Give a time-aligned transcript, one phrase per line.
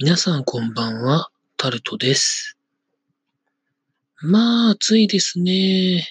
[0.00, 2.56] 皆さんこんばんは、タルトです。
[4.22, 6.06] まあ、暑いですね。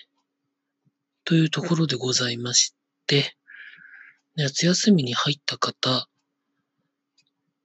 [1.23, 2.75] というところでございまし
[3.05, 3.37] て、
[4.35, 6.09] 夏休みに入った方、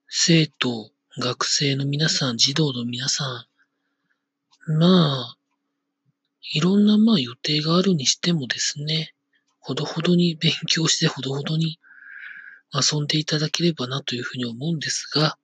[0.06, 3.24] 生徒、学生の皆さん、児童の皆さ
[4.68, 5.36] ん、まあ、
[6.54, 9.12] いろんなまあ予定があるにしてもですね、
[9.58, 11.80] ほどほどに勉強してほどほどに
[12.72, 15.36] 遊んでいただければなというふうに思うんですが、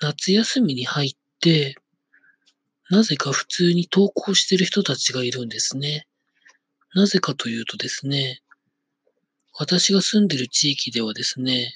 [0.00, 1.76] 夏休みに入って、
[2.88, 6.06] なぜか普通に登校してる人たちがいるんですね。
[6.94, 8.40] なぜかというとですね、
[9.58, 11.74] 私が住んでる地域ではですね、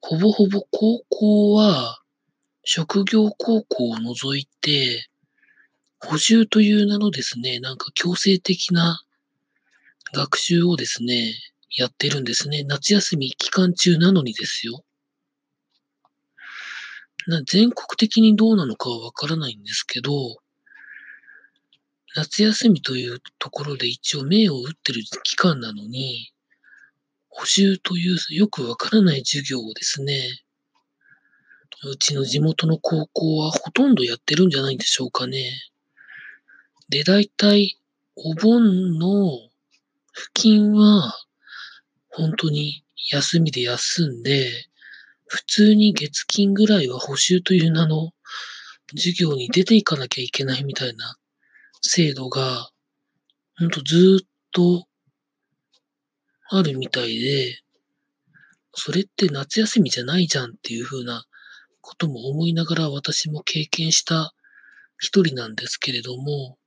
[0.00, 2.00] ほぼほぼ高校は
[2.62, 5.08] 職業高校を除いて、
[5.98, 9.02] 補習という名のですね、なんか強制的な
[10.12, 11.34] 学習をですね、
[11.76, 12.62] やってるんですね。
[12.62, 14.85] 夏休み期間中なのにですよ。
[17.26, 20.12] な全国的にどうなのかはわからないんですけど、
[22.14, 26.32] 夏休みというところで一応目を打ってる期間なのに、
[27.28, 30.40] 補習というよくわからない授業をですね、
[31.84, 35.50] うちの地元の高校はほとんどやってるんじゃないんでしょうかね。
[36.88, 37.78] で、だいたい
[38.14, 39.30] お盆の
[40.14, 41.14] 付近は
[42.08, 44.50] 本当に休みで休んで、
[45.26, 48.12] 普通に月金ぐらいは補習という名の
[48.96, 51.16] 授業に出ていかなきゃいけないみたいな
[51.82, 52.70] 制度が、
[53.58, 54.86] ほんとずっと
[56.48, 57.60] あるみたいで、
[58.74, 61.24] それって夏休みじゃないじゃんっていう風な
[61.80, 64.32] ことも思いながら私も経験した
[64.98, 66.58] 一人なんですけれども、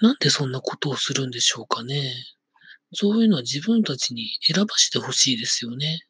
[0.00, 2.12] なんでそんなことをするんでしょうかね。
[2.92, 6.00] そういうのは自分たちに選ばしてほしいですよね。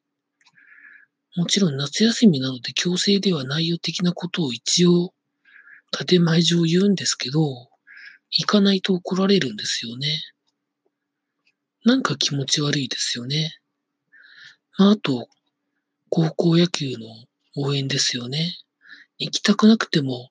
[1.36, 5.12] もちろん夏休みなので強制ではないよ的なことを一応
[5.91, 7.69] 建前上言うんですけど、
[8.30, 10.22] 行かないと怒られるんですよね。
[11.84, 13.58] なんか気持ち悪いですよね。
[14.78, 15.28] まあ、あと、
[16.10, 17.06] 高校野球の
[17.54, 18.56] 応援ですよね。
[19.19, 20.30] 行きたくなくても、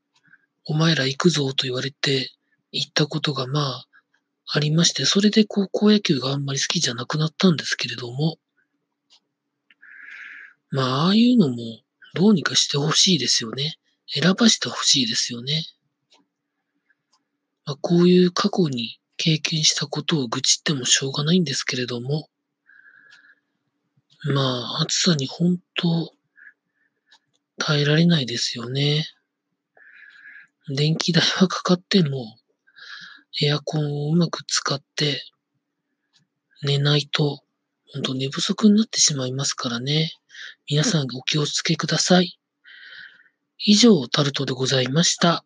[0.66, 2.32] お前ら行くぞと言われて
[2.72, 3.86] 行ったことがまあ、
[4.48, 8.38] ありまして、それで高校野球があんまり好きじゃなくなったんですけれども、
[10.72, 11.56] まあ、ああいうのも
[12.14, 13.76] どうにかしてほしいですよね。
[14.08, 15.64] 選ばしてほしいですよね。
[17.66, 22.30] まあ、こういう過去に経験したことを愚痴ってもしょうがないんですけれども、
[24.34, 26.12] まあ、暑さに本当、
[27.58, 29.06] 耐えられないですよね。
[30.68, 32.38] 電気代はかかっても、
[33.42, 35.22] エアコンをうまく使って
[36.64, 37.45] 寝ないと、
[37.94, 40.12] 本当寝不足になってしまいますからね。
[40.68, 42.38] 皆さんお気をつけください。
[43.60, 45.46] 以上、タルトでございました。